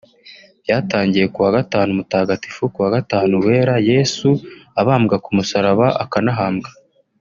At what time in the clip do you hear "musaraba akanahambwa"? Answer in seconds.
5.37-6.69